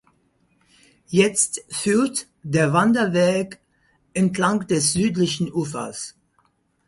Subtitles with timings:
[1.09, 3.59] Jetzt führt der Wanderweg
[4.15, 6.15] entlang des südlichen Ufers.